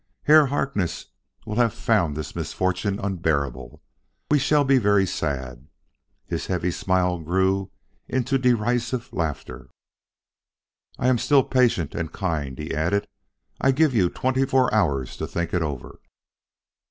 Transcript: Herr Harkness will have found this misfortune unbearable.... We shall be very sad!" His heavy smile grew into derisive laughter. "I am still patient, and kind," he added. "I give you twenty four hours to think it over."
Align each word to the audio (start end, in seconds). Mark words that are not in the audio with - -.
Herr 0.23 0.47
Harkness 0.47 1.05
will 1.45 1.57
have 1.57 1.75
found 1.75 2.17
this 2.17 2.35
misfortune 2.35 2.97
unbearable.... 2.99 3.83
We 4.31 4.39
shall 4.39 4.63
be 4.63 4.79
very 4.79 5.05
sad!" 5.05 5.67
His 6.25 6.47
heavy 6.47 6.71
smile 6.71 7.19
grew 7.19 7.69
into 8.07 8.39
derisive 8.39 9.13
laughter. 9.13 9.69
"I 10.97 11.07
am 11.07 11.19
still 11.19 11.43
patient, 11.43 11.93
and 11.93 12.11
kind," 12.11 12.57
he 12.57 12.73
added. 12.73 13.07
"I 13.59 13.69
give 13.69 13.93
you 13.93 14.09
twenty 14.09 14.43
four 14.43 14.73
hours 14.73 15.15
to 15.17 15.27
think 15.27 15.53
it 15.53 15.61
over." 15.61 15.99